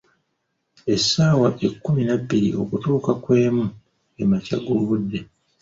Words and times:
Essaawa 0.93 1.47
ekkumi 1.67 2.01
nabbiri 2.05 2.49
okutuuka 2.61 3.11
ku 3.23 3.29
emu, 3.45 3.65
ge 4.15 4.23
makya 4.29 4.57
g'obudde. 4.65 5.19